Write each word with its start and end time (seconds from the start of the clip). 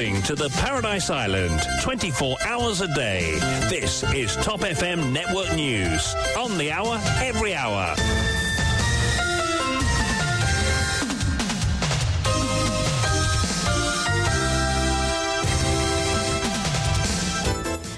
broadcasting 0.00 0.22
to 0.22 0.34
the 0.34 0.48
Paradise 0.60 1.10
Island 1.10 1.60
24 1.82 2.36
hours 2.46 2.80
a 2.80 2.88
day. 2.94 3.32
This 3.68 4.02
is 4.14 4.34
Top 4.36 4.60
FM 4.60 5.12
Network 5.12 5.52
News. 5.54 6.14
On 6.38 6.56
the 6.58 6.70
hour, 6.70 6.98
every 7.22 7.54
hour. 7.54 7.94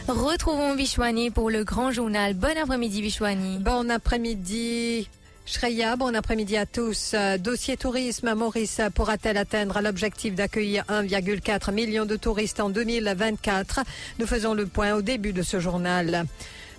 Retrouvons 0.08 0.74
Vishwani 0.74 1.30
pour 1.30 1.50
le 1.50 1.64
grand 1.64 1.90
journal. 1.90 2.34
Bon 2.34 2.56
après-midi 2.56 3.00
Vishwani. 3.02 3.58
Bon 3.58 3.90
après-midi. 3.90 5.08
Shreya, 5.44 5.96
bon 5.96 6.14
après-midi 6.14 6.56
à 6.56 6.66
tous. 6.66 7.12
Euh, 7.14 7.36
Dossier 7.36 7.76
tourisme, 7.76 8.32
Maurice 8.34 8.80
pourra-t-elle 8.94 9.36
atteindre 9.36 9.80
l'objectif 9.80 10.34
d'accueillir 10.34 10.84
1,4 10.88 11.72
million 11.72 12.06
de 12.06 12.14
touristes 12.14 12.60
en 12.60 12.70
2024 12.70 13.80
Nous 14.20 14.26
faisons 14.26 14.54
le 14.54 14.66
point 14.66 14.94
au 14.94 15.02
début 15.02 15.32
de 15.32 15.42
ce 15.42 15.58
journal. 15.58 16.26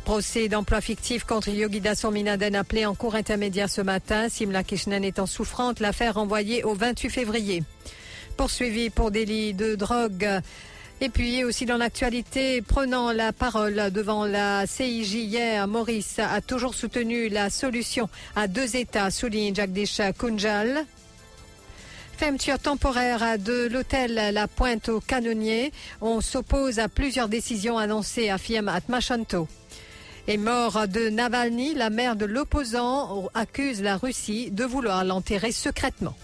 Procès 0.05 0.47
d'emploi 0.47 0.79
fictif 0.79 1.25
contre 1.25 1.49
Yogida 1.49 1.93
Sominaden 1.93 2.55
appelé 2.55 2.85
en 2.85 2.95
cours 2.95 3.15
intermédiaire 3.15 3.69
ce 3.69 3.81
matin. 3.81 4.29
Simla 4.29 4.63
Krishnan 4.63 5.03
étant 5.03 5.25
souffrante, 5.25 5.81
l'affaire 5.81 6.15
renvoyée 6.15 6.63
au 6.63 6.73
28 6.73 7.09
février. 7.09 7.63
Poursuivi 8.37 8.89
pour 8.89 9.11
délit 9.11 9.53
de 9.53 9.75
drogue. 9.75 10.41
Et 11.03 11.09
puis 11.09 11.43
aussi 11.43 11.65
dans 11.65 11.75
l'actualité, 11.75 12.61
prenant 12.61 13.11
la 13.11 13.33
parole 13.33 13.91
devant 13.91 14.25
la 14.25 14.65
CIJ 14.65 15.15
hier, 15.15 15.67
Maurice 15.67 16.17
a 16.17 16.39
toujours 16.39 16.75
soutenu 16.75 17.27
la 17.27 17.49
solution 17.49 18.07
à 18.37 18.47
deux 18.47 18.77
États, 18.77 19.11
souligne 19.11 19.53
Jagdish 19.53 19.99
Kunjal. 20.17 20.85
Fermeture 22.15 22.57
temporaire 22.57 23.37
de 23.37 23.67
l'hôtel 23.67 24.13
La 24.33 24.47
Pointe 24.47 24.87
au 24.87 25.01
Canonnier. 25.01 25.73
On 25.99 26.21
s'oppose 26.21 26.79
à 26.79 26.87
plusieurs 26.87 27.27
décisions 27.27 27.77
annoncées, 27.77 28.29
affirme 28.29 28.69
Atmashanto. 28.69 29.49
Et 30.29 30.37
mort 30.37 30.87
de 30.87 31.09
Navalny, 31.09 31.73
la 31.73 31.89
mère 31.89 32.15
de 32.15 32.23
l'opposant 32.23 33.27
accuse 33.33 33.81
la 33.81 33.97
Russie 33.97 34.51
de 34.51 34.63
vouloir 34.63 35.03
l'enterrer 35.03 35.51
secrètement. 35.51 36.15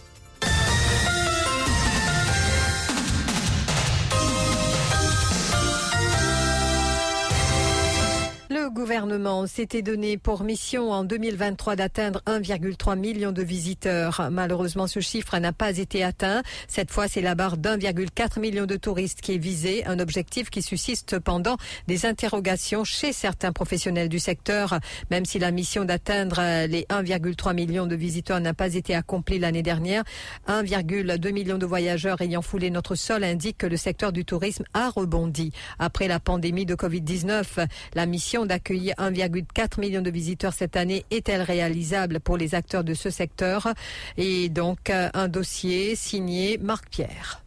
Le 8.70 8.75
gouvernement 8.75 9.48
s'était 9.48 9.81
donné 9.81 10.20
pour 10.20 10.44
mission 10.44 10.92
en 10.92 11.03
2023 11.03 11.75
d'atteindre 11.75 12.22
1,3 12.28 13.00
million 13.00 13.31
de 13.31 13.42
visiteurs. 13.42 14.30
Malheureusement, 14.31 14.86
ce 14.86 15.00
chiffre 15.00 15.36
n'a 15.39 15.52
pas 15.53 15.76
été 15.80 16.03
atteint. 16.03 16.44
Cette 16.67 16.92
fois, 16.92 17.08
c'est 17.08 17.22
la 17.22 17.34
barre 17.34 17.58
d'1,4 17.58 18.39
million 18.39 18.67
de 18.67 18.76
touristes 18.76 19.22
qui 19.22 19.34
est 19.34 19.39
visée, 19.39 19.88
un 19.88 19.98
objectif 19.98 20.52
qui 20.52 20.61
suscite 20.61 21.09
cependant 21.09 21.58
des 21.88 22.06
interrogations 22.06 22.84
chez 22.84 23.11
certains 23.11 23.53
professionnels 23.53 24.08
du 24.08 24.20
secteur. 24.20 24.80
Même 25.09 25.26
si 25.26 25.39
la 25.39 25.50
mission 25.50 25.83
d'atteindre 25.83 26.67
les 26.67 26.83
1,3 26.92 27.56
million 27.56 27.88
de 27.88 27.95
visiteurs 27.95 28.39
n'a 28.39 28.54
pas 28.54 28.76
été 28.76 28.94
accomplie 28.94 29.39
l'année 29.39 29.64
dernière, 29.64 30.04
1,2 30.48 31.31
million 31.31 31.58
de 31.58 31.66
voyageurs 31.66 32.22
ayant 32.22 32.44
foulé 32.44 32.70
notre 32.70 32.94
sol 32.94 33.23
indique 33.23 33.58
que 33.58 33.67
le 33.67 33.78
secteur 33.78 34.11
du 34.11 34.26
tourisme 34.26 34.66
a 34.76 34.92
rebondi. 34.92 35.54
Après 35.80 36.08
la 36.08 36.20
pandémie 36.20 36.67
de 36.67 36.76
Covid-19, 36.76 37.66
la 37.95 38.06
mission 38.06 38.45
d'accueillir 38.60 38.94
1,4 38.98 39.80
million 39.80 40.02
de 40.02 40.10
visiteurs 40.10 40.54
cette 40.54 40.76
année 40.76 41.06
est-elle 41.12 41.42
réalisable 41.42 42.20
pour 42.20 42.36
les 42.36 42.56
acteurs 42.56 42.84
de 42.84 42.94
ce 42.94 43.10
secteur? 43.10 43.70
Et 44.18 44.50
donc 44.50 44.90
un 44.90 45.28
dossier 45.30 45.96
signé 45.96 46.58
Marc 46.58 46.90
Pierre. 46.90 47.42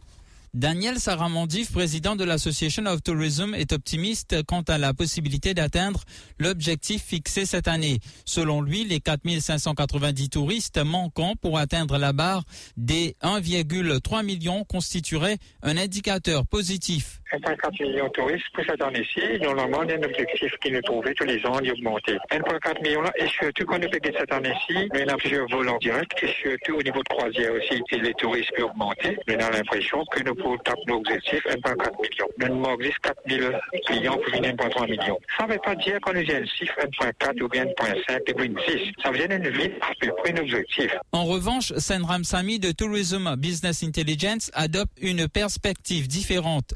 Daniel 0.55 0.99
Saramandif, 0.99 1.71
président 1.71 2.15
de 2.15 2.23
l'Association 2.23 2.85
of 2.85 3.01
Tourism, 3.01 3.55
est 3.55 3.73
optimiste 3.73 4.43
quant 4.43 4.61
à 4.61 4.77
la 4.77 4.93
possibilité 4.93 5.55
d'atteindre 5.55 6.03
l'objectif 6.37 7.03
fixé 7.03 7.47
cette 7.47 7.67
année. 7.67 7.99
Selon 8.23 8.61
lui, 8.61 8.83
les 8.83 8.99
4590 8.99 10.29
touristes 10.29 10.77
manquants 10.77 11.33
pour 11.41 11.57
atteindre 11.57 11.97
la 11.97 12.13
barre 12.13 12.43
des 12.77 13.15
1,3 13.23 14.23
millions 14.23 14.63
constitueraient 14.63 15.39
un 15.63 15.75
indicateur 15.75 16.45
positif. 16.45 17.22
1,4 17.33 17.83
million 17.83 18.05
de 18.05 18.11
touristes 18.11 18.45
pour 18.53 18.63
cette 18.65 18.81
année-ci. 18.81 19.39
Normalement, 19.41 19.79
on 19.79 19.89
a 19.89 19.93
un 19.93 20.03
objectif 20.03 20.51
qui 20.61 20.71
nous 20.71 20.81
trouvait 20.81 21.13
tous 21.13 21.25
les 21.25 21.43
ans 21.45 21.59
d'augmenter. 21.59 22.17
1,4 22.31 22.83
million 22.83 23.01
là, 23.01 23.11
et 23.17 23.27
surtout 23.27 23.65
qu'on 23.65 23.75
a 23.75 23.87
payé 23.87 24.15
cette 24.17 24.31
année-ci, 24.31 24.89
mais 24.93 25.09
a 25.09 25.17
plusieurs 25.17 25.47
volants 25.47 25.77
directs, 25.79 26.11
et 26.21 26.27
surtout 26.27 26.75
au 26.75 26.83
niveau 26.83 26.99
de 26.99 27.09
croisière 27.09 27.51
aussi, 27.53 27.81
et 27.91 27.99
les 27.99 28.13
touristes 28.13 28.51
augmenter. 28.61 29.17
Mais 29.27 29.37
on 29.37 29.47
a 29.47 29.51
l'impression 29.51 30.03
que 30.11 30.23
nous 30.23 30.35
pouvons 30.35 30.57
taper 30.57 30.81
nos 30.87 30.97
objectifs 30.97 31.43
1,4 31.45 31.91
million. 32.01 32.27
Nous 32.37 32.55
manquons 32.55 32.89
4 33.01 33.15
000 33.29 33.51
clients 33.87 34.17
pour 34.17 34.33
venir 34.33 34.53
1,3 34.53 34.89
million. 34.89 35.19
Ça 35.37 35.47
ne 35.47 35.53
veut 35.53 35.59
pas 35.63 35.75
dire 35.75 35.99
qu'on 36.01 36.13
nous 36.13 36.29
a 36.29 36.35
un 36.35 36.45
chiffre 36.45 36.75
1,4 37.01 37.41
ou 37.41 37.47
bien 37.47 37.65
1,5 37.65 38.31
ou 38.31 38.35
bien 38.35 38.63
6. 38.67 38.91
Ça 39.01 39.11
veut 39.11 39.17
dire 39.17 39.31
une 39.31 39.49
ville 39.49 39.73
à 39.81 39.93
peu 39.99 40.11
près 40.17 40.39
objectif. 40.39 40.95
En 41.11 41.25
revanche, 41.25 41.73
Senram 41.77 42.23
Sami 42.23 42.59
de 42.59 42.71
Tourism 42.71 43.35
Business 43.37 43.83
Intelligence 43.83 44.51
adopte 44.53 44.91
une 45.01 45.27
perspective 45.27 46.07
différente, 46.07 46.73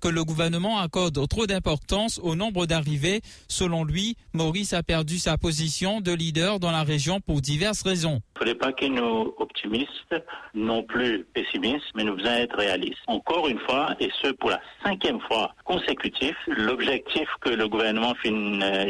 que 0.00 0.08
le 0.08 0.24
gouvernement 0.24 0.78
accorde 0.78 1.28
trop 1.28 1.46
d'importance 1.46 2.20
au 2.22 2.34
nombre 2.34 2.66
d'arrivées. 2.66 3.20
Selon 3.48 3.84
lui, 3.84 4.16
Maurice 4.32 4.72
a 4.72 4.82
perdu 4.82 5.18
sa 5.18 5.38
position 5.38 6.00
de 6.00 6.12
leader 6.12 6.60
dans 6.60 6.70
la 6.70 6.82
région 6.82 7.20
pour 7.20 7.40
diverses 7.40 7.82
raisons. 7.82 8.20
Il 8.20 8.34
ne 8.34 8.38
faudrait 8.38 8.54
pas 8.54 8.72
qu'il 8.72 8.92
nous 8.94 9.34
optimistes, 9.38 10.14
non 10.54 10.82
plus 10.82 11.24
pessimistes, 11.34 11.84
mais 11.94 12.04
nous 12.04 12.18
faisons 12.18 12.30
être 12.30 12.56
réalistes. 12.56 12.98
Encore 13.06 13.48
une 13.48 13.58
fois, 13.60 13.94
et 14.00 14.10
ce 14.22 14.32
pour 14.32 14.50
la 14.50 14.60
cinquième 14.84 15.20
fois 15.20 15.54
consécutive, 15.64 16.34
l'objectif 16.46 17.28
que 17.40 17.50
le 17.50 17.68
gouvernement 17.68 18.14
fin 18.22 18.30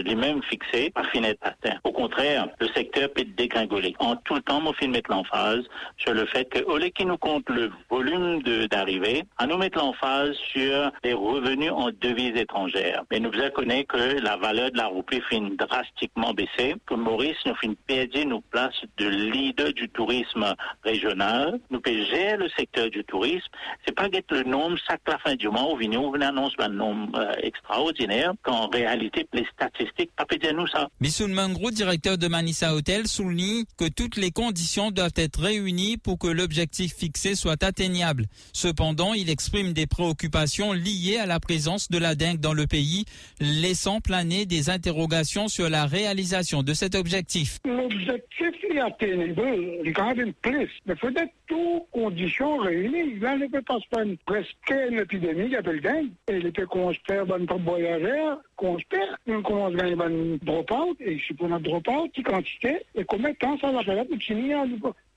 lui-même 0.03 0.43
fixé 0.45 0.93
a 0.95 1.05
fini 1.05 1.27
d'être 1.27 1.43
atteint. 1.43 1.79
Au 1.85 1.93
contraire, 1.93 2.49
le 2.61 2.69
secteur 2.69 3.13
peut 3.15 3.25
dégringoler. 3.37 3.95
En 3.99 4.17
tout 4.17 4.35
le 4.35 4.43
temps, 4.43 4.61
mon 4.61 4.73
film 4.73 4.93
met 4.93 5.03
l'emphase 5.09 5.63
sur 5.99 6.15
le 6.15 6.27
fait 6.27 6.45
que, 6.47 6.65
au 6.65 6.79
lieu 6.79 6.89
qu'il 6.89 7.07
nous 7.09 7.19
compte 7.19 7.49
le 7.49 7.71
volume 7.91 8.43
d'arrivées, 8.71 9.25
à 9.39 9.47
nous 9.47 9.57
mettre 9.59 9.79
l'emphase 9.79 10.35
sur 10.55 10.93
les 11.03 11.13
revenus 11.13 11.73
en 11.73 11.91
devises 12.01 12.37
étrangères. 12.37 13.05
Mais 13.11 13.21
nous 13.21 13.31
connaître 13.55 13.89
que 13.89 14.21
la 14.21 14.37
valeur 14.37 14.71
de 14.71 14.77
la 14.77 14.87
roupie 14.87 15.21
fin 15.31 15.41
drastiquement 15.59 16.33
baissé, 16.33 16.75
que 16.87 16.95
Maurice 16.95 17.37
nous 17.47 17.55
fin 17.57 17.75
perdu 17.87 18.27
nos 18.27 18.41
places 18.41 18.81
de 18.99 19.09
leader 19.09 19.73
du 19.73 19.89
tourisme 19.89 20.55
régional. 20.83 21.61
Nous 21.71 21.81
gérer 21.85 22.37
le 22.37 22.49
secteur 22.57 22.91
du 22.91 23.05
tourisme. 23.05 23.47
C'est 23.87 23.95
pas 23.95 24.09
que 24.09 24.35
le 24.35 24.43
nombre, 24.45 24.77
ça 24.87 24.97
la 25.07 25.19
fin 25.19 25.35
du 25.35 25.49
mois, 25.49 25.73
où 25.73 25.79
on 25.79 26.21
annonce 26.21 26.53
un 26.59 26.69
nombre 26.69 27.19
euh, 27.19 27.33
extraordinaire, 27.43 28.33
qu'en 28.43 28.69
réalité, 28.69 29.27
les 29.33 29.47
statistiques, 29.53 30.11
pas 30.17 30.25
dire 30.37 30.55
nous 30.55 30.67
ça. 30.69 30.89
Bissoun 31.01 31.33
Mangro, 31.33 31.71
directeur 31.71 32.17
de 32.19 32.29
Manissa 32.29 32.75
Hotel, 32.75 33.07
souligne 33.07 33.65
que 33.77 33.89
toutes 33.89 34.17
les 34.17 34.31
conditions 34.31 34.91
doivent 34.91 35.13
être 35.17 35.41
réunies 35.41 35.97
pour 35.97 36.19
que 36.19 36.29
l'objectif 36.29 36.95
fixé 36.95 37.35
soit 37.35 37.63
atteignable. 37.63 38.27
Cependant, 38.53 39.15
il 39.15 39.31
exprime 39.31 39.73
des 39.73 39.87
préoccupations 39.87 40.44
liées 40.73 41.19
à 41.19 41.27
la 41.27 41.41
présence 41.41 41.91
de 41.91 41.99
la 41.99 42.15
dengue 42.15 42.39
dans 42.39 42.53
le 42.53 42.67
pays, 42.67 43.05
laissant 43.41 44.01
planer 44.01 44.47
des 44.47 44.71
interrogations 44.71 45.49
sur 45.49 45.69
la 45.69 45.87
réalisation 45.87 46.63
de 46.63 46.75
cet 46.75 46.95
objectif. 46.95 47.59
L'objectif 47.65 48.53
est 48.71 48.81
atteignable, 48.81 49.81
regardez 49.85 50.33
plus, 50.43 50.71
mais 50.87 50.95
il 50.95 50.97
faut 50.97 51.09
être 51.09 51.33
toutes 51.47 51.91
conditions 51.93 52.57
réunies. 52.59 53.19
Là, 53.21 53.37
ne 53.37 53.47
peut 53.47 53.63
pas 53.63 53.79
se 53.79 53.89
prendre 53.91 54.15
presque 54.27 54.75
une 54.91 54.99
épidémie 54.99 55.49
qui 55.49 55.57
appelle 55.57 55.81
dengue, 55.81 56.11
et 56.29 56.37
il 56.37 56.47
était 56.47 56.65
qu'on 56.65 56.91
espère 56.91 57.27
bonne 57.27 57.47
voyageurs, 57.65 58.41
qu'on 58.57 58.79
espère, 58.79 59.19
on 59.27 59.43
commence 59.43 59.75
à 59.75 59.77
gagner 59.77 59.97
bonne 59.97 60.39
drop-out, 60.43 60.97
et 61.01 61.21
c'est 61.27 61.35
pour 61.35 61.49
notre 61.49 61.65
drop-out, 61.65 62.11
quantité, 62.25 62.81
et 62.95 63.05
combien 63.05 63.31
de 63.31 63.37
temps 63.37 63.59
ça 63.59 63.73
va 63.73 63.83
faire 63.83 64.07
pour 64.07 64.19
finir 64.19 64.65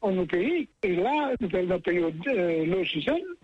en 0.02 0.12
nos 0.12 0.26
pays. 0.26 0.68
Et 0.84 0.96
là, 0.96 1.34
nous 1.40 1.50
la 1.50 1.80
période 1.80 2.16
euh, 2.28 2.84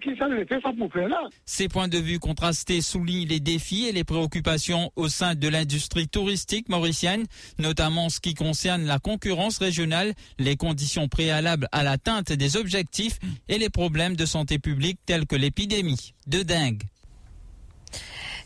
qui 0.02 0.16
ça 0.18 0.28
le 0.28 0.46
fait 0.46 0.62
ça 0.62 0.72
pour 0.78 0.90
là. 0.96 1.28
Ces 1.46 1.68
points 1.68 1.88
de 1.88 1.98
vue 1.98 2.20
contrastés 2.20 2.82
soulignent 2.82 3.28
les 3.28 3.40
défis 3.40 3.88
et 3.88 3.92
les 3.92 4.04
préoccupations 4.04 4.92
au 4.96 5.08
sein 5.08 5.36
de 5.36 5.48
l'industrie 5.48 6.08
touristique 6.08 6.70
mauricienne, 6.70 7.26
notamment 7.60 8.06
en 8.06 8.10
ce 8.10 8.20
qui 8.20 8.34
concerne 8.34 8.86
la 8.86 9.00
concurrence 9.00 9.58
régionale, 9.58 10.14
les 10.40 10.56
conditions 10.56 11.08
préalables 11.08 11.68
à 11.72 11.84
l'atteinte 11.84 12.32
des 12.32 12.58
objectifs 12.58 13.20
et 13.50 13.58
les 13.58 13.70
problèmes 13.70 14.16
de 14.16 14.26
santé 14.26 14.60
publique 14.60 15.00
tels 15.06 15.26
que 15.26 15.36
l'épidémie 15.36 16.14
de 16.28 16.44
dengue. 16.44 16.84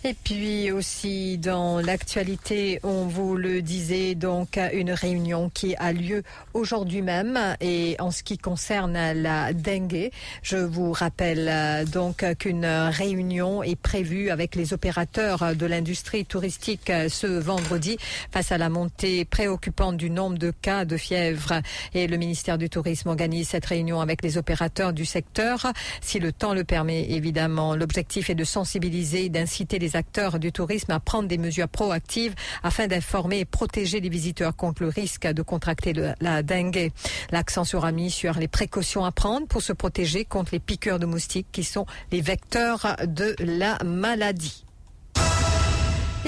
Et 0.07 0.13
puis 0.13 0.71
aussi 0.71 1.38
dans 1.38 1.81
l'actualité, 1.81 2.80
on 2.83 3.07
vous 3.07 3.36
le 3.36 3.62
disait, 3.62 4.15
donc 4.15 4.57
une 4.71 4.94
réunion 4.94 5.51
qui 5.54 5.75
a 5.75 5.92
lieu 5.92 6.24
aujourd'hui 6.54 7.01
même 7.01 7.38
et 7.59 7.98
en 8.00 8.09
ce 8.12 8.24
qui 8.24 8.38
concerne 8.38 8.94
la 8.94 9.51
dengue, 9.51 10.09
je 10.44 10.56
vous 10.56 10.94
rappelle 10.94 11.50
euh, 11.50 11.83
donc 11.83 12.24
qu'une 12.39 12.65
réunion 12.65 13.63
est 13.63 13.75
prévue 13.75 14.30
avec 14.30 14.56
les 14.56 14.71
opérateurs 14.71 15.54
de 15.57 15.65
l'industrie 15.65 16.24
touristique 16.24 16.89
euh, 16.89 17.10
ce 17.10 17.27
vendredi 17.27 17.98
face 18.31 18.53
à 18.53 18.57
la 18.57 18.69
montée 18.69 19.25
préoccupante 19.25 19.98
du 19.98 20.10
nombre 20.10 20.38
de 20.38 20.51
cas 20.51 20.86
de 20.86 20.95
fièvre 20.95 21.62
et 21.94 22.07
le 22.07 22.15
ministère 22.15 22.57
du 22.57 22.69
Tourisme 22.69 23.10
organise 23.10 23.50
cette 23.50 23.65
réunion 23.65 24.00
avec 24.00 24.21
les 24.21 24.38
opérateurs 24.38 24.94
du 24.94 25.03
secteur 25.03 25.68
si 26.00 26.19
le 26.19 26.31
temps 26.31 26.53
le 26.53 26.63
permet 26.63 27.12
évidemment. 27.12 27.75
L'objectif 27.75 28.30
est 28.30 28.36
de 28.36 28.45
sensibiliser 28.45 29.25
et 29.25 29.30
d'inciter 29.30 29.80
les 29.80 29.96
acteurs 29.97 30.39
du 30.39 30.51
tourisme 30.51 30.91
à 30.91 30.99
prendre 30.99 31.27
des 31.27 31.38
mesures 31.38 31.67
proactives 31.67 32.33
afin 32.63 32.88
d'informer 32.88 33.39
et 33.39 33.45
protéger 33.45 33.99
les 33.99 34.09
visiteurs 34.09 34.55
contre 34.55 34.83
le 34.83 34.89
risque 34.89 35.27
de 35.27 35.41
contracter 35.41 35.94
la 36.21 36.44
dengue. 36.44 36.91
L'accent 37.31 37.65
sera 37.65 37.91
mis 37.91 38.11
sur 38.11 38.35
les 38.35 38.47
précautions 38.47 39.03
à 39.03 39.11
prendre 39.11 39.47
pour 39.47 39.61
se 39.61 39.73
protéger 39.73 40.23
contre 40.23 40.51
les 40.53 40.59
piqûres 40.59 40.99
de 40.99 41.05
moustiques 41.05 41.47
qui 41.51 41.63
sont 41.63 41.85
les 42.11 42.21
vecteurs 42.21 42.95
de 43.05 43.35
la 43.39 43.77
maladie. 43.83 44.63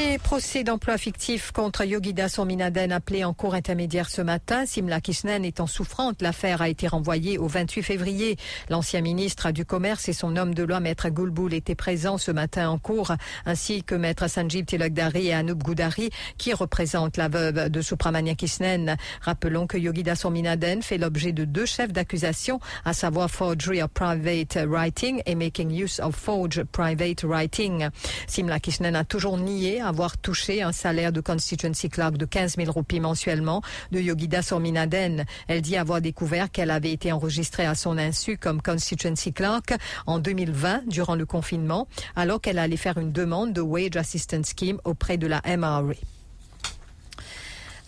Et 0.02 0.18
procès 0.18 0.64
d'emploi 0.64 0.98
fictif 0.98 1.52
contre 1.52 1.84
Yogida 1.84 2.30
Sominaden 2.30 2.94
appelé 2.94 3.26
en 3.26 3.34
cours 3.34 3.54
intermédiaire 3.54 4.10
ce 4.10 4.22
matin. 4.22 4.66
Simla 4.66 5.02
Kishnen 5.02 5.44
étant 5.44 5.68
souffrante, 5.68 6.22
l'affaire 6.22 6.62
a 6.62 6.70
été 6.70 6.88
renvoyée 6.88 7.38
au 7.38 7.48
28 7.48 7.84
février. 7.84 8.38
L'ancien 8.70 9.02
ministre 9.02 9.52
du 9.52 9.66
Commerce 9.66 10.08
et 10.08 10.14
son 10.14 10.38
homme 10.38 10.54
de 10.54 10.64
loi, 10.64 10.80
Maître 10.80 11.10
Gulboul, 11.10 11.54
étaient 11.54 11.76
présents 11.76 12.18
ce 12.18 12.32
matin 12.32 12.70
en 12.70 12.78
cours, 12.78 13.12
ainsi 13.46 13.84
que 13.84 13.94
Maître 13.94 14.30
Sanjeev 14.30 14.64
Tilakdari 14.64 15.28
et 15.28 15.34
Anup 15.34 15.62
Goudari, 15.62 16.12
qui 16.38 16.54
représentent 16.54 17.18
la 17.18 17.28
veuve 17.28 17.70
de 17.70 17.82
Supramania 17.82 18.36
Kishnen. 18.36 18.96
Rappelons 19.22 19.68
que 19.68 19.78
Yogida 19.78 20.16
Sominaden 20.16 20.82
fait 20.82 20.98
l'objet 20.98 21.34
de 21.34 21.44
deux 21.44 21.66
chefs 21.66 21.92
d'accusation, 21.92 22.62
à 22.86 22.94
savoir 22.94 23.30
forgery 23.30 23.82
of 23.82 23.90
private 23.90 24.60
writing 24.66 25.22
et 25.26 25.36
making 25.36 25.72
use 25.72 26.00
of 26.00 26.16
forged 26.16 26.64
private 26.72 27.24
writing. 27.24 27.90
Simla 28.28 28.62
Kishnen 28.62 28.96
a 28.96 29.04
toujours 29.04 29.38
nié 29.38 29.82
avoir 29.90 30.18
touché 30.18 30.62
un 30.62 30.72
salaire 30.72 31.12
de 31.12 31.20
constituency 31.20 31.90
clerk 31.90 32.16
de 32.16 32.26
15 32.26 32.56
000 32.56 32.72
roupies 32.72 33.00
mensuellement 33.00 33.62
de 33.92 34.00
Yogida 34.00 34.42
Sorminaden. 34.42 35.26
Elle 35.48 35.62
dit 35.62 35.76
avoir 35.76 36.00
découvert 36.00 36.52
qu'elle 36.52 36.72
avait 36.72 36.94
été 36.94 37.12
enregistrée 37.12 37.66
à 37.66 37.76
son 37.76 37.98
insu 37.98 38.38
comme 38.38 38.62
constituency 38.62 39.34
clerk 39.34 39.74
en 40.06 40.20
2020 40.20 40.88
durant 40.88 41.16
le 41.16 41.26
confinement, 41.26 41.88
alors 42.16 42.40
qu'elle 42.40 42.60
allait 42.60 42.78
faire 42.78 42.98
une 42.98 43.12
demande 43.12 43.52
de 43.52 43.62
wage 43.62 43.98
assistance 43.98 44.54
scheme 44.56 44.80
auprès 44.86 45.18
de 45.18 45.28
la 45.28 45.42
MRA. 45.58 45.94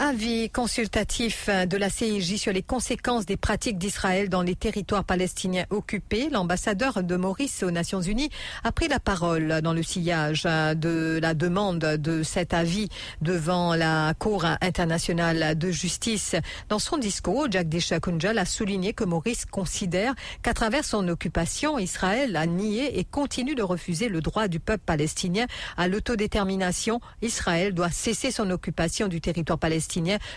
Avis 0.04 0.50
consultatif 0.50 1.48
de 1.48 1.78
la 1.78 1.92
CIJ 1.92 2.38
sur 2.38 2.52
les 2.52 2.64
conséquences 2.64 3.28
des 3.28 3.38
pratiques 3.38 3.78
d'Israël 3.78 4.30
dans 4.30 4.42
les 4.42 4.56
territoires 4.56 5.04
palestiniens 5.04 5.68
occupés. 5.70 6.28
L'ambassadeur 6.32 7.04
de 7.04 7.16
Maurice 7.16 7.62
aux 7.62 7.70
Nations 7.70 8.02
Unies 8.02 8.32
a 8.64 8.72
pris 8.72 8.88
la 8.88 9.00
parole 9.00 9.62
dans 9.62 9.74
le 9.74 9.84
sillage 9.84 10.46
de 10.46 11.20
la 11.22 11.36
demande 11.36 11.78
de 11.78 12.24
cet 12.24 12.56
avis 12.56 12.90
devant 13.22 13.76
la 13.76 14.16
Cour 14.18 14.44
internationale 14.62 15.56
de 15.56 15.70
justice. 15.70 16.36
Dans 16.68 16.80
son 16.80 16.98
discours, 16.98 17.46
Jack 17.52 17.70
Deshakunjal 17.70 18.40
a 18.40 18.46
souligné 18.46 18.94
que 18.94 19.04
Maurice 19.04 19.46
considère 19.46 20.16
qu'à 20.42 20.56
travers 20.56 20.84
son 20.84 21.08
occupation, 21.10 21.78
Israël 21.78 22.36
a 22.38 22.48
nié 22.48 22.98
et 22.98 23.04
continue 23.04 23.54
de 23.54 23.62
refuser 23.62 24.10
le 24.10 24.22
droit 24.22 24.48
du 24.48 24.60
peuple 24.60 24.84
palestinien 24.84 25.46
à 25.78 25.88
l'autodétermination. 25.88 27.02
Israël 27.22 27.76
doit 27.76 27.92
cesser 27.92 28.32
son 28.32 28.50
occupation 28.50 29.08
du 29.08 29.22
territoire 29.22 29.60
palestinien 29.60 29.91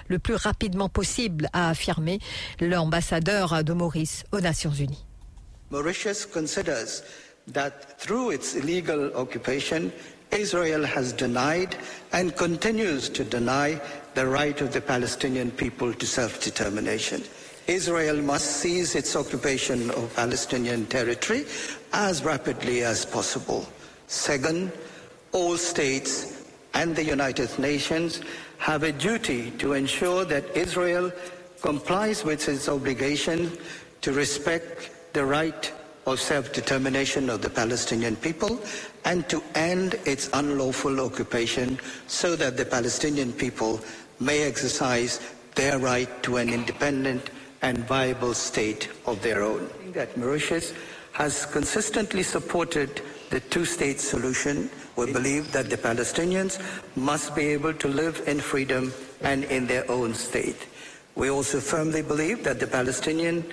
le 0.08 0.18
plus 0.18 0.34
rapidement 0.34 0.88
possible, 0.88 1.48
a 1.52 1.70
affirmé 1.70 2.18
l'ambassadeur 2.60 3.62
de 3.64 3.72
Maurice 3.72 4.24
aux 4.32 4.40
Nations 4.40 4.72
Unies. 4.72 5.04
Mauritius 5.70 6.26
considers 6.26 7.02
that 7.52 7.98
through 7.98 8.30
its 8.30 8.54
illegal 8.54 9.12
occupation, 9.14 9.90
Israel 10.30 10.84
has 10.84 11.12
denied 11.12 11.76
and 12.12 12.34
continues 12.36 13.08
to 13.10 13.24
deny 13.24 13.80
the 14.14 14.26
right 14.26 14.60
of 14.60 14.72
the 14.72 14.80
Palestinian 14.80 15.50
people 15.50 15.92
to 15.92 16.06
self-determination. 16.06 17.22
Israel 17.66 18.20
must 18.20 18.58
cease 18.60 18.94
its 18.94 19.16
occupation 19.16 19.90
of 19.90 20.14
Palestinian 20.14 20.86
territory 20.86 21.46
as 21.92 22.22
rapidly 22.22 22.84
as 22.84 23.06
possible. 23.06 23.66
Second, 24.06 24.70
all 25.32 25.56
states 25.56 26.44
and 26.74 26.94
the 26.94 27.04
United 27.04 27.56
Nations 27.58 28.20
have 28.58 28.82
a 28.82 28.92
duty 28.92 29.50
to 29.52 29.72
ensure 29.72 30.24
that 30.24 30.56
Israel 30.56 31.12
complies 31.60 32.24
with 32.24 32.48
its 32.48 32.68
obligation 32.68 33.56
to 34.00 34.12
respect 34.12 34.90
the 35.12 35.24
right 35.24 35.72
of 36.06 36.20
self-determination 36.20 37.30
of 37.30 37.40
the 37.40 37.48
Palestinian 37.48 38.16
people 38.16 38.60
and 39.04 39.28
to 39.28 39.42
end 39.54 39.94
its 40.04 40.28
unlawful 40.34 41.00
occupation 41.00 41.78
so 42.06 42.36
that 42.36 42.56
the 42.56 42.64
Palestinian 42.64 43.32
people 43.32 43.80
may 44.20 44.42
exercise 44.42 45.20
their 45.54 45.78
right 45.78 46.22
to 46.22 46.36
an 46.36 46.48
independent 46.48 47.30
and 47.62 47.78
viable 47.86 48.34
state 48.34 48.90
of 49.06 49.22
their 49.22 49.42
own. 49.42 49.70
That 49.92 50.16
Mauritius 50.16 50.74
has 51.12 51.46
consistently 51.46 52.22
supported 52.22 53.00
the 53.34 53.40
two-state 53.50 53.98
solution 53.98 54.70
we 54.94 55.12
believe 55.12 55.50
that 55.50 55.68
the 55.68 55.76
Palestinians 55.76 56.62
must 56.94 57.34
be 57.34 57.48
able 57.48 57.74
to 57.74 57.88
live 57.88 58.22
in 58.28 58.38
freedom 58.38 58.92
and 59.22 59.42
in 59.56 59.66
their 59.66 59.90
own 59.90 60.14
state. 60.14 60.68
We 61.16 61.30
also 61.30 61.58
firmly 61.58 62.02
believe 62.02 62.44
that 62.44 62.60
the 62.60 62.68
Palestinian 62.68 63.44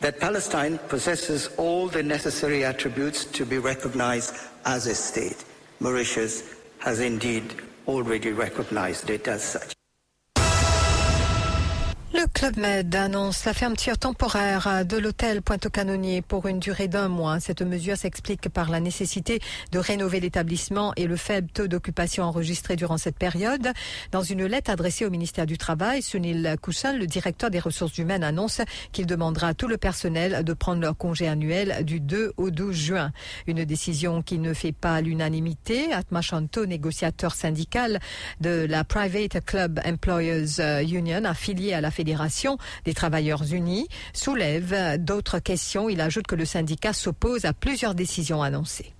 that 0.00 0.20
Palestine 0.20 0.78
possesses 0.88 1.48
all 1.56 1.88
the 1.88 2.02
necessary 2.02 2.66
attributes 2.66 3.24
to 3.24 3.46
be 3.46 3.56
recognized 3.56 4.36
as 4.66 4.86
a 4.86 4.94
state. 4.94 5.42
Mauritius 5.80 6.54
has 6.78 7.00
indeed 7.00 7.54
already 7.86 8.32
recognized 8.32 9.08
it 9.08 9.26
as 9.26 9.42
such. 9.42 9.77
Le 12.14 12.26
Club 12.26 12.56
Med 12.56 12.94
annonce 12.94 13.44
la 13.44 13.52
fermeture 13.52 13.98
temporaire 13.98 14.86
de 14.86 14.96
l'hôtel 14.96 15.42
Pointe-au-Canonnier 15.42 16.22
pour 16.22 16.46
une 16.46 16.58
durée 16.58 16.88
d'un 16.88 17.08
mois. 17.08 17.38
Cette 17.38 17.60
mesure 17.60 17.98
s'explique 17.98 18.48
par 18.48 18.70
la 18.70 18.80
nécessité 18.80 19.40
de 19.72 19.78
rénover 19.78 20.18
l'établissement 20.18 20.94
et 20.96 21.06
le 21.06 21.16
faible 21.16 21.50
taux 21.52 21.68
d'occupation 21.68 22.24
enregistré 22.24 22.76
durant 22.76 22.96
cette 22.96 23.18
période. 23.18 23.68
Dans 24.10 24.22
une 24.22 24.46
lettre 24.46 24.70
adressée 24.70 25.04
au 25.04 25.10
ministère 25.10 25.44
du 25.44 25.58
Travail, 25.58 26.00
Sunil 26.00 26.56
Kushal, 26.62 26.98
le 26.98 27.06
directeur 27.06 27.50
des 27.50 27.58
ressources 27.58 27.98
humaines, 27.98 28.24
annonce 28.24 28.62
qu'il 28.90 29.04
demandera 29.04 29.48
à 29.48 29.54
tout 29.54 29.68
le 29.68 29.76
personnel 29.76 30.44
de 30.44 30.52
prendre 30.54 30.80
leur 30.80 30.96
congé 30.96 31.28
annuel 31.28 31.84
du 31.84 32.00
2 32.00 32.32
au 32.38 32.50
12 32.50 32.74
juin. 32.74 33.12
Une 33.46 33.66
décision 33.66 34.22
qui 34.22 34.38
ne 34.38 34.54
fait 34.54 34.72
pas 34.72 35.02
l'unanimité. 35.02 35.92
Atma 35.92 36.22
Shanto, 36.22 36.64
négociateur 36.64 37.34
syndical 37.34 38.00
de 38.40 38.66
la 38.66 38.82
Private 38.82 39.44
Club 39.44 39.78
Employers 39.84 40.46
Union, 40.90 41.24
affilié 41.26 41.74
à 41.74 41.82
la 41.82 41.90
Fédération 41.98 42.58
des 42.84 42.94
travailleurs 42.94 43.42
unis, 43.52 43.88
soulève 44.12 45.02
d'autres 45.02 45.40
questions. 45.40 45.88
Il 45.88 46.00
ajoute 46.00 46.28
que 46.28 46.36
le 46.36 46.44
syndicat 46.44 46.92
s'oppose 46.92 47.44
à 47.44 47.52
plusieurs 47.52 47.96
décisions 47.96 48.40
annoncées. 48.40 48.92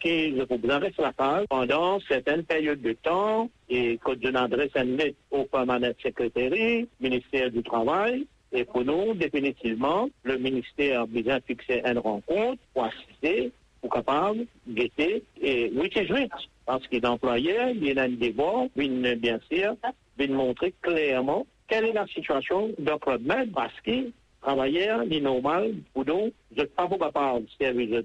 qui 0.00 0.30
vous 0.30 1.02
la 1.02 1.12
page 1.12 1.44
pendant 1.50 2.00
certaines 2.08 2.44
périodes 2.44 2.80
de 2.80 2.94
temps 2.94 3.50
et 3.68 3.98
que 4.02 4.12
je 4.22 4.28
n'adresse 4.30 4.70
une 4.74 4.96
lettre 4.96 5.18
au 5.30 5.44
permanent 5.44 5.92
secrétaire, 6.02 6.86
ministère 6.98 7.50
du 7.50 7.62
Travail, 7.62 8.26
et 8.52 8.64
pour 8.64 8.84
nous, 8.84 9.12
définitivement, 9.12 10.08
le 10.22 10.38
ministère 10.38 11.02
a 11.02 11.06
besoin 11.06 11.36
de 11.36 11.42
fixer 11.46 11.82
une 11.84 11.98
rencontre 11.98 12.62
pour 12.72 12.84
assister, 12.84 13.52
pour 13.82 13.90
capable, 13.90 14.46
guetter, 14.66 15.22
et 15.42 15.70
oui, 15.74 15.90
c'est 15.92 16.06
juste, 16.06 16.48
parce 16.64 16.86
qu'il 16.86 17.04
est 17.04 17.06
employé, 17.06 17.54
il 17.74 17.84
y 17.84 17.98
a 17.98 18.02
un 18.02 18.08
débat, 18.08 18.66
bien 18.76 19.38
sûr, 19.50 19.76
de 20.18 20.26
montrer 20.32 20.74
clairement 20.82 21.46
quelle 21.68 21.86
est 21.86 21.92
la 21.92 22.06
situation 22.06 22.70
d'un 22.78 22.98
med 23.20 23.52
parce 23.52 23.80
que 23.80 24.10
travailleurs, 24.42 25.02
est 25.10 25.20
normal, 25.20 25.74
pour 25.92 26.04
nous, 26.04 26.30
je 26.54 26.62
ne 26.62 26.66
pas 26.66 26.88
capable 26.88 27.46
de 27.46 27.50
servir 27.58 28.02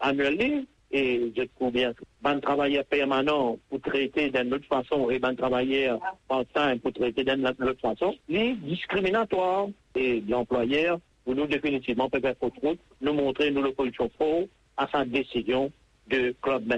annuel 0.00 0.64
et 0.92 1.32
je 1.36 1.42
trouve 1.56 1.72
bien 1.72 1.92
un 2.24 2.40
travailleur 2.40 2.84
permanent 2.84 3.58
pour 3.68 3.80
traiter 3.80 4.30
d'une 4.30 4.54
autre 4.54 4.66
façon 4.66 5.10
et 5.10 5.20
un 5.22 5.34
travailleur 5.34 6.00
part-time 6.28 6.78
pour 6.80 6.92
traiter 6.92 7.24
d'une 7.24 7.46
autre 7.46 7.80
façon, 7.80 8.14
est 8.28 8.54
discriminatoire. 8.54 9.68
Et 9.94 10.22
l'employeur, 10.28 10.98
pour 11.24 11.34
nous 11.34 11.46
définitivement, 11.46 12.08
peut 12.08 12.20
faire 12.20 12.34
faute 12.38 12.78
nous 13.00 13.12
montrer, 13.12 13.50
nous, 13.50 13.62
le 13.62 13.72
position 13.72 14.10
fort 14.16 14.44
à 14.76 14.88
sa 14.92 15.04
décision 15.04 15.70
de 16.08 16.34
club. 16.40 16.72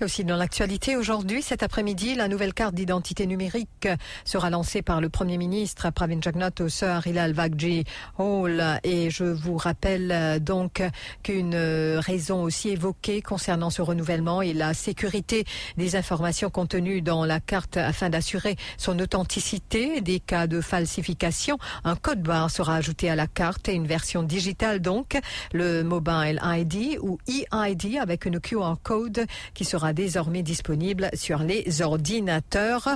Et 0.00 0.04
aussi 0.04 0.24
dans 0.24 0.36
l'actualité 0.36 0.96
aujourd'hui, 0.96 1.40
cet 1.40 1.62
après-midi, 1.62 2.16
la 2.16 2.26
nouvelle 2.26 2.52
carte 2.52 2.74
d'identité 2.74 3.28
numérique 3.28 3.86
sera 4.24 4.50
lancée 4.50 4.82
par 4.82 5.00
le 5.00 5.08
Premier 5.08 5.38
ministre 5.38 5.90
Pravin 5.90 6.18
Jagnat 6.20 6.50
au 6.58 6.68
Sir 6.68 7.06
Hilal 7.06 7.32
Vagji 7.32 7.84
Hall. 8.18 8.80
Et 8.82 9.10
je 9.10 9.24
vous 9.24 9.56
rappelle 9.56 10.10
euh, 10.10 10.38
donc 10.40 10.82
qu'une 11.22 11.54
euh, 11.54 12.00
raison 12.00 12.42
aussi 12.42 12.70
évoquée 12.70 13.22
concernant 13.22 13.70
ce 13.70 13.82
renouvellement 13.82 14.42
est 14.42 14.52
la 14.52 14.74
sécurité 14.74 15.44
des 15.76 15.94
informations 15.94 16.50
contenues 16.50 17.00
dans 17.00 17.24
la 17.24 17.38
carte 17.38 17.76
afin 17.76 18.10
d'assurer 18.10 18.56
son 18.76 18.98
authenticité. 18.98 20.00
Des 20.00 20.18
cas 20.18 20.48
de 20.48 20.60
falsification, 20.60 21.56
un 21.84 21.94
code 21.94 22.22
barre 22.22 22.50
sera 22.50 22.74
ajouté 22.74 23.10
à 23.10 23.14
la 23.14 23.28
carte 23.28 23.68
et 23.68 23.74
une 23.74 23.86
version 23.86 24.24
digitale 24.24 24.80
donc, 24.80 25.16
le 25.52 25.82
Mobile 25.84 26.40
ID 26.42 26.98
ou 27.00 27.18
e-ID 27.28 27.98
avec 27.98 28.24
une 28.24 28.40
QR 28.40 28.74
code 28.82 29.26
qui 29.54 29.64
sera 29.64 29.83
désormais 29.92 30.42
disponible 30.42 31.10
sur 31.14 31.40
les 31.40 31.82
ordinateurs 31.82 32.88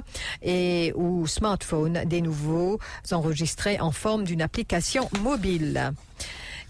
et 0.42 0.92
ou 0.95 1.26
smartphones 1.26 2.04
des 2.07 2.21
nouveaux 2.21 2.78
enregistrés 3.11 3.80
en 3.80 3.92
forme 3.92 4.25
d'une 4.25 4.42
application 4.42 5.09
mobile. 5.21 5.92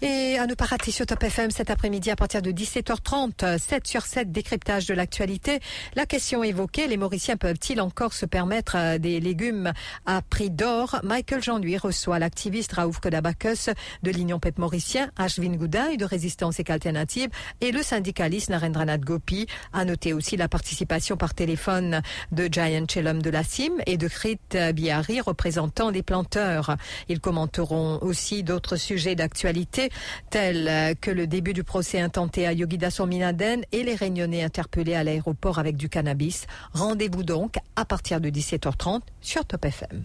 Et 0.01 0.37
à 0.37 0.47
ne 0.47 0.53
pas 0.53 0.63
rater 0.63 0.93
Top 0.93 1.21
FM 1.21 1.51
cet 1.51 1.69
après-midi 1.69 2.09
à 2.09 2.15
partir 2.15 2.41
de 2.41 2.51
17h30, 2.51 3.57
7 3.57 3.85
sur 3.85 4.05
7 4.05 4.31
décryptage 4.31 4.85
de 4.85 4.93
l'actualité. 4.93 5.59
La 5.95 6.05
question 6.05 6.41
évoquée, 6.41 6.87
les 6.87 6.95
Mauriciens 6.95 7.35
peuvent-ils 7.35 7.81
encore 7.81 8.13
se 8.13 8.25
permettre 8.25 8.77
euh, 8.77 8.97
des 8.97 9.19
légumes 9.19 9.73
à 10.05 10.21
prix 10.21 10.49
d'or? 10.49 11.01
Michael 11.03 11.43
Jean-Louis 11.43 11.77
reçoit 11.77 12.17
l'activiste 12.17 12.71
Raouf 12.73 12.99
Kodabakos 12.99 13.73
de 14.01 14.11
l'Union 14.11 14.39
PEP 14.39 14.57
Mauricien, 14.57 15.11
Ashvin 15.17 15.51
Goudaï 15.57 15.97
de 15.97 16.05
Résistance 16.05 16.61
et 16.61 16.65
Alternative 16.69 17.29
et 17.59 17.73
le 17.73 17.83
syndicaliste 17.83 18.51
Narendranath 18.51 19.01
Gopi. 19.01 19.47
A 19.73 19.83
noter 19.83 20.13
aussi 20.13 20.37
la 20.37 20.47
participation 20.47 21.17
par 21.17 21.33
téléphone 21.33 22.01
de 22.31 22.47
Giant 22.49 22.85
Chelum 22.89 23.21
de 23.21 23.29
la 23.29 23.43
CIM 23.43 23.73
et 23.85 23.97
de 23.97 24.07
Krit 24.07 24.39
Biari, 24.73 25.19
représentant 25.19 25.91
des 25.91 26.03
planteurs. 26.03 26.77
Ils 27.09 27.19
commenteront 27.19 27.99
aussi 28.01 28.43
d'autres 28.43 28.77
sujets 28.77 29.15
d'actualité 29.15 29.88
tels 30.29 30.95
que 31.01 31.11
le 31.11 31.27
début 31.27 31.53
du 31.53 31.63
procès 31.63 31.99
intenté 31.99 32.47
à 32.47 32.53
Yogida 32.53 32.89
Sominaden 32.89 33.63
et 33.71 33.83
les 33.83 33.95
réunionnais 33.95 34.43
interpellés 34.43 34.95
à 34.95 35.03
l'aéroport 35.03 35.59
avec 35.59 35.75
du 35.77 35.89
cannabis. 35.89 36.45
Rendez-vous 36.73 37.23
donc 37.23 37.55
à 37.75 37.85
partir 37.85 38.21
de 38.21 38.29
17h30 38.29 39.01
sur 39.21 39.45
Top 39.45 39.65
FM. 39.65 40.03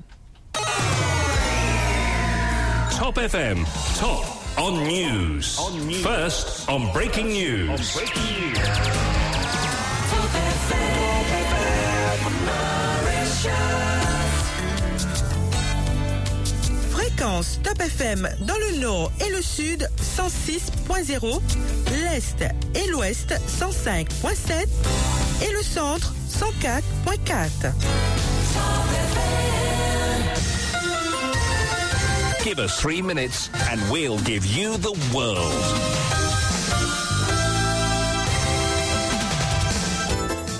Top 2.98 3.18
FM, 3.18 3.64
top 3.98 4.24
on 4.56 4.72
news. 4.72 5.42
First 6.02 6.68
on 6.68 6.92
breaking 6.92 7.26
news. 7.26 7.76
Top 10.08 10.34
FM 10.34 11.03
dans 18.40 18.56
le 18.58 18.80
nord 18.80 19.10
et 19.24 19.30
le 19.30 19.40
sud 19.40 19.88
106.0, 19.98 21.40
l'est 22.02 22.44
et 22.74 22.90
l'ouest 22.90 23.34
105.7 23.48 24.66
et 25.42 25.52
le 25.52 25.62
centre 25.62 26.12
104.4. 26.30 27.72
Give 32.44 32.58
us 32.58 32.78
three 32.78 33.00
minutes 33.00 33.48
and 33.70 33.80
we'll 33.90 34.18
give 34.18 34.44
you 34.44 34.76
the 34.76 34.92
world. 35.14 36.23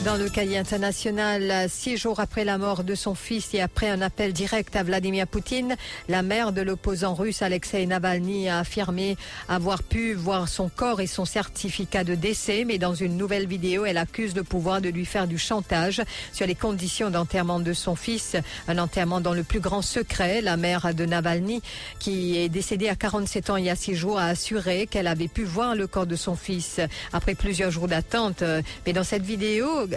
Dans 0.04 0.16
le 0.16 0.28
cahier 0.28 0.58
international, 0.58 1.66
six 1.70 1.96
jours 1.96 2.20
après 2.20 2.44
la 2.44 2.58
mort 2.58 2.84
de 2.84 2.94
son 2.94 3.14
fils 3.14 3.54
et 3.54 3.62
après 3.62 3.88
un 3.88 4.02
appel 4.02 4.34
direct 4.34 4.76
à 4.76 4.82
Vladimir 4.82 5.26
Poutine, 5.26 5.76
la 6.11 6.20
mère 6.20 6.52
de 6.52 6.61
l'opposant 6.61 7.14
russe 7.14 7.40
Alexei 7.40 7.87
Navalny 7.87 8.50
a 8.50 8.58
affirmé 8.58 9.16
avoir 9.49 9.82
pu 9.82 10.12
voir 10.12 10.46
son 10.46 10.68
corps 10.68 11.00
et 11.00 11.06
son 11.06 11.25
certificat 11.25 12.04
de 12.04 12.14
décès, 12.14 12.64
mais 12.66 12.76
dans 12.76 12.92
une 12.94 13.16
nouvelle 13.16 13.46
vidéo, 13.46 13.87
elle 13.87 13.96
accuse 13.96 14.37
le 14.37 14.44
pouvoir 14.44 14.82
de 14.82 14.90
lui 14.90 15.06
faire 15.06 15.26
du 15.26 15.38
chantage 15.38 16.02
sur 16.34 16.46
les 16.46 16.54
conditions 16.54 17.08
d'enterrement 17.08 17.58
de 17.58 17.73
son 17.73 17.96
fils, 17.96 18.37
un 18.68 18.76
enterrement 18.76 19.23
dans 19.23 19.32
le 19.32 19.42
plus 19.42 19.61
grand 19.61 19.80
secret. 19.80 20.42
La 20.42 20.58
mère 20.58 20.94
de 20.94 21.06
Navalny, 21.06 21.62
qui 21.99 22.37
est 22.37 22.50
décédée 22.50 22.90
à 22.90 22.94
47 22.94 23.49
ans 23.49 23.56
il 23.56 23.64
y 23.64 23.70
a 23.70 23.76
six 23.76 23.94
jours, 23.94 24.18
a 24.18 24.26
assuré 24.26 24.87
qu'elle 24.87 25.06
avait 25.06 25.28
pu 25.28 25.44
voir 25.44 25.75
le 25.75 25.87
corps 25.87 26.06
de 26.06 26.16
son 26.16 26.37
fils 26.37 26.78
après 27.14 27.34
plusieurs 27.34 27.70
jours 27.70 27.88
d'attente. 27.88 28.44
Mais 28.87 28.92
dans 28.92 29.02
cette 29.02 29.25
vidéo, 29.25 29.88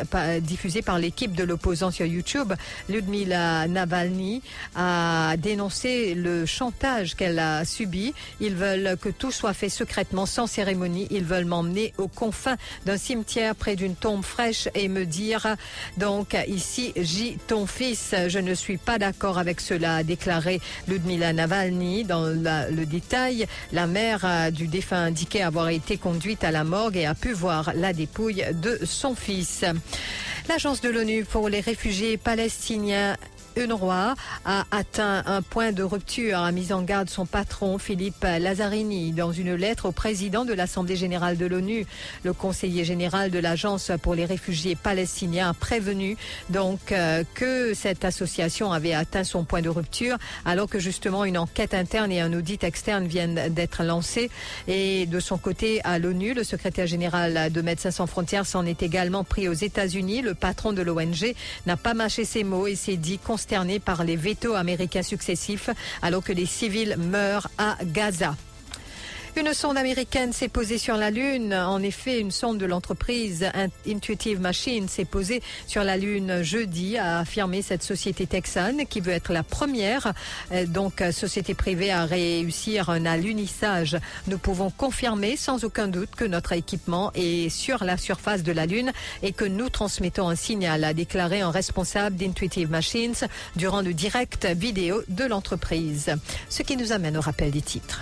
diffusée 0.41 0.81
par 0.81 0.99
l'équipe 0.99 1.33
de 1.33 1.43
l'opposant 1.43 1.91
sur 1.91 2.05
YouTube, 2.05 2.53
Ludmila 2.89 3.67
Navalny 3.67 4.41
a 4.75 5.35
dénoncé 5.37 6.13
le 6.15 6.45
chantage 6.45 7.15
qu'elle 7.15 7.39
a 7.39 7.65
subi. 7.65 8.13
Ils 8.39 8.55
veulent 8.55 8.97
que 8.99 9.09
tout 9.09 9.31
soit 9.31 9.53
fait 9.53 9.69
secrètement, 9.69 10.25
sans 10.25 10.47
cérémonie. 10.47 11.07
Ils 11.11 11.23
veulent 11.23 11.45
m'emmener 11.45 11.93
aux 11.97 12.07
confins 12.07 12.57
d'un 12.85 12.97
cimetière 12.97 13.55
près 13.55 13.75
d'une 13.75 13.95
tombe 13.95 14.23
fraîche 14.23 14.69
et 14.75 14.87
me 14.87 15.05
dire 15.05 15.55
donc 15.97 16.35
ici 16.47 16.93
J 16.95 17.37
ton 17.47 17.65
fils. 17.67 18.13
Je 18.27 18.39
ne 18.39 18.53
suis 18.53 18.77
pas 18.77 18.97
d'accord 18.97 19.37
avec 19.37 19.61
cela, 19.61 19.97
a 19.97 20.03
déclaré 20.03 20.61
Ludmila 20.87 21.33
Navalny. 21.33 22.03
Dans 22.03 22.25
la, 22.25 22.69
le 22.69 22.85
détail, 22.85 23.47
la 23.71 23.87
mère 23.87 24.51
du 24.51 24.67
défunt 24.67 25.05
indiquait 25.05 25.41
avoir 25.41 25.69
été 25.69 25.97
conduite 25.97 26.43
à 26.43 26.51
la 26.51 26.63
morgue 26.63 26.97
et 26.97 27.05
a 27.05 27.15
pu 27.15 27.33
voir 27.33 27.71
la 27.75 27.93
dépouille 27.93 28.43
de 28.53 28.79
son 28.85 29.15
fils. 29.15 29.65
L'agence 30.49 30.81
de 30.81 30.89
l'ONU 30.89 31.25
pour 31.25 31.49
les 31.49 31.59
réfugiés 31.59 32.17
palestiniens 32.17 33.17
UNRWA 33.57 34.13
a 34.45 34.65
atteint 34.71 35.23
un 35.25 35.41
point 35.41 35.71
de 35.71 35.83
rupture, 35.83 36.37
a 36.37 36.51
mis 36.51 36.71
en 36.71 36.83
garde 36.83 37.09
son 37.09 37.25
patron 37.25 37.77
Philippe 37.79 38.23
Lazzarini 38.23 39.11
dans 39.11 39.31
une 39.31 39.55
lettre 39.55 39.87
au 39.87 39.91
président 39.91 40.45
de 40.45 40.53
l'Assemblée 40.53 40.95
générale 40.95 41.37
de 41.37 41.45
l'ONU. 41.45 41.85
Le 42.23 42.33
conseiller 42.33 42.85
général 42.85 43.31
de 43.31 43.39
l'Agence 43.39 43.91
pour 44.01 44.15
les 44.15 44.25
réfugiés 44.25 44.75
palestiniens 44.75 45.49
a 45.49 45.53
prévenu 45.53 46.17
donc 46.49 46.91
euh, 46.91 47.23
que 47.33 47.73
cette 47.73 48.05
association 48.05 48.71
avait 48.71 48.93
atteint 48.93 49.23
son 49.23 49.43
point 49.43 49.61
de 49.61 49.69
rupture 49.69 50.17
alors 50.45 50.69
que 50.69 50.79
justement 50.79 51.25
une 51.25 51.37
enquête 51.37 51.73
interne 51.73 52.11
et 52.11 52.21
un 52.21 52.33
audit 52.33 52.63
externe 52.63 53.07
viennent 53.07 53.49
d'être 53.49 53.83
lancés. 53.83 54.29
Et 54.67 55.05
de 55.07 55.19
son 55.19 55.37
côté, 55.37 55.81
à 55.83 55.99
l'ONU, 55.99 56.33
le 56.33 56.43
secrétaire 56.43 56.87
général 56.87 57.51
de 57.51 57.61
Médecins 57.61 57.91
sans 57.91 58.07
frontières 58.07 58.45
s'en 58.45 58.65
est 58.65 58.83
également 58.83 59.23
pris 59.23 59.47
aux 59.47 59.53
États-Unis. 59.53 60.21
Le 60.21 60.35
patron 60.35 60.73
de 60.73 60.81
l'ONG 60.81 61.33
n'a 61.65 61.77
pas 61.77 61.93
mâché 61.93 62.25
ses 62.25 62.43
mots 62.43 62.67
et 62.67 62.75
s'est 62.75 62.97
dit 62.97 63.17
par 63.83 64.03
les 64.03 64.15
vétos 64.15 64.55
américains 64.55 65.03
successifs 65.03 65.69
alors 66.01 66.23
que 66.23 66.33
les 66.33 66.45
civils 66.45 66.95
meurent 66.97 67.49
à 67.57 67.77
Gaza. 67.83 68.35
Une 69.39 69.53
sonde 69.53 69.77
américaine 69.77 70.33
s'est 70.33 70.47
posée 70.47 70.79
sur 70.79 70.97
la 70.97 71.11
Lune. 71.11 71.53
En 71.53 71.83
effet, 71.83 72.19
une 72.19 72.31
sonde 72.31 72.57
de 72.57 72.65
l'entreprise 72.65 73.47
Intuitive 73.87 74.41
Machines 74.41 74.87
s'est 74.87 75.05
posée 75.05 75.43
sur 75.67 75.83
la 75.83 75.95
Lune 75.95 76.41
jeudi, 76.41 76.97
a 76.97 77.19
affirmé 77.19 77.61
cette 77.61 77.83
société 77.83 78.25
texane 78.25 78.87
qui 78.87 78.99
veut 78.99 79.11
être 79.11 79.31
la 79.31 79.43
première, 79.43 80.11
euh, 80.51 80.65
donc 80.65 81.03
société 81.11 81.53
privée 81.53 81.91
à 81.91 82.05
réussir 82.05 82.89
un 82.89 83.05
alunissage. 83.05 83.99
Nous 84.25 84.39
pouvons 84.39 84.71
confirmer 84.71 85.37
sans 85.37 85.63
aucun 85.63 85.87
doute 85.87 86.15
que 86.17 86.25
notre 86.25 86.53
équipement 86.53 87.11
est 87.13 87.49
sur 87.49 87.83
la 87.83 87.97
surface 87.97 88.41
de 88.41 88.51
la 88.51 88.65
Lune 88.65 88.91
et 89.21 89.33
que 89.33 89.45
nous 89.45 89.69
transmettons 89.69 90.29
un 90.29 90.35
signal, 90.35 90.83
a 90.83 90.95
déclaré 90.95 91.41
un 91.41 91.51
responsable 91.51 92.15
d'Intuitive 92.15 92.71
Machines 92.71 93.27
durant 93.55 93.83
le 93.83 93.93
direct 93.93 94.47
vidéo 94.47 95.03
de 95.09 95.25
l'entreprise. 95.25 96.15
Ce 96.49 96.63
qui 96.63 96.75
nous 96.75 96.91
amène 96.91 97.17
au 97.17 97.21
rappel 97.21 97.51
des 97.51 97.61
titres. 97.61 98.01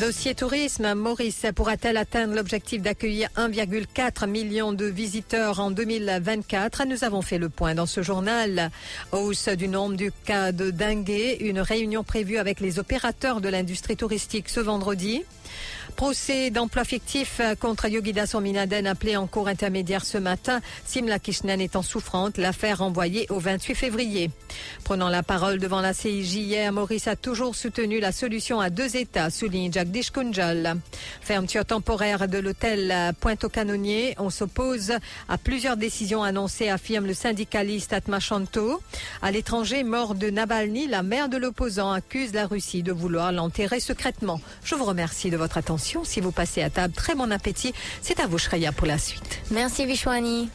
Dossier 0.00 0.36
tourisme, 0.36 0.94
Maurice 0.94 1.44
pourra-t-elle 1.56 1.96
atteindre 1.96 2.34
l'objectif 2.34 2.80
d'accueillir 2.80 3.30
1,4 3.36 4.28
million 4.28 4.72
de 4.72 4.84
visiteurs 4.84 5.58
en 5.58 5.72
2024 5.72 6.84
Nous 6.84 7.02
avons 7.02 7.20
fait 7.20 7.38
le 7.38 7.48
point 7.48 7.74
dans 7.74 7.86
ce 7.86 8.00
journal. 8.02 8.70
Hausse 9.10 9.48
du 9.48 9.66
nombre 9.66 9.96
du 9.96 10.12
cas 10.24 10.52
de 10.52 10.70
dengue, 10.70 11.38
une 11.40 11.58
réunion 11.58 12.04
prévue 12.04 12.38
avec 12.38 12.60
les 12.60 12.78
opérateurs 12.78 13.40
de 13.40 13.48
l'industrie 13.48 13.96
touristique 13.96 14.48
ce 14.50 14.60
vendredi. 14.60 15.24
Procès 15.98 16.50
d'emploi 16.52 16.84
fictif 16.84 17.40
contre 17.58 17.88
Yogida 17.88 18.24
Sominaden 18.24 18.86
appelé 18.86 19.16
en 19.16 19.26
cours 19.26 19.48
intermédiaire 19.48 20.04
ce 20.04 20.16
matin. 20.16 20.60
Simla 20.84 21.18
Kishnen 21.18 21.60
étant 21.60 21.82
souffrante, 21.82 22.38
l'affaire 22.38 22.78
renvoyée 22.78 23.26
au 23.30 23.40
28 23.40 23.74
février. 23.74 24.30
Prenant 24.84 25.08
la 25.08 25.24
parole 25.24 25.58
devant 25.58 25.80
la 25.80 25.92
CIJ 25.92 26.36
hier, 26.36 26.72
Maurice 26.72 27.08
a 27.08 27.16
toujours 27.16 27.56
soutenu 27.56 27.98
la 27.98 28.12
solution 28.12 28.60
à 28.60 28.70
deux 28.70 28.96
États, 28.96 29.28
souligne 29.28 29.72
Jagdish 29.72 30.12
d'Ishkunjal. 30.12 30.76
Fermeture 31.20 31.64
temporaire 31.64 32.28
de 32.28 32.38
l'hôtel 32.38 33.12
Pointe 33.18 33.42
au 33.42 33.48
Canonnier. 33.48 34.14
On 34.18 34.30
s'oppose 34.30 34.92
à 35.28 35.36
plusieurs 35.36 35.76
décisions 35.76 36.22
annoncées, 36.22 36.68
affirme 36.68 37.06
le 37.06 37.14
syndicaliste 37.14 37.92
Atmachanto. 37.92 38.80
À 39.20 39.32
l'étranger, 39.32 39.82
mort 39.82 40.14
de 40.14 40.30
Navalny, 40.30 40.86
la 40.86 41.02
mère 41.02 41.28
de 41.28 41.38
l'opposant 41.38 41.90
accuse 41.90 42.34
la 42.34 42.46
Russie 42.46 42.84
de 42.84 42.92
vouloir 42.92 43.32
l'enterrer 43.32 43.80
secrètement. 43.80 44.40
Je 44.62 44.76
vous 44.76 44.84
remercie 44.84 45.30
de 45.30 45.36
votre 45.36 45.58
attention. 45.58 45.87
Si 46.04 46.20
vous 46.20 46.32
passez 46.32 46.62
à 46.62 46.70
table, 46.70 46.94
très 46.94 47.14
bon 47.14 47.32
appétit. 47.32 47.72
C'est 48.02 48.20
à 48.20 48.26
vous, 48.26 48.38
Shreya, 48.38 48.72
pour 48.72 48.86
la 48.86 48.98
suite. 48.98 49.40
Merci 49.50 49.86
Vishwani. 49.86 50.50